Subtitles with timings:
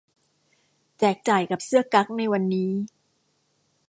[0.99, 2.71] แจกจ่ายกับเสื้อกั๊กในวันนี้